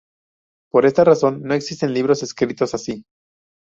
Por 0.71 0.87
esta 0.87 1.03
razón 1.03 1.43
no 1.43 1.53
existen 1.53 1.93
libros 1.93 2.23
escritos 2.23 2.73
así. 2.73 3.05